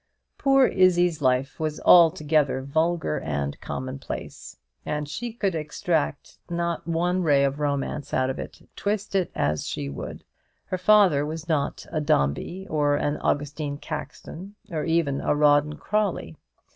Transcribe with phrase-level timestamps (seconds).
[0.39, 7.43] Poor Izzie's life was altogether vulgar and commonplace, and she could not extract one ray
[7.43, 10.23] of romance out of it, twist it as she would.
[10.65, 16.35] Her father was not a Dombey, or an Augustine Caxton, or even a Rawdon Crawley.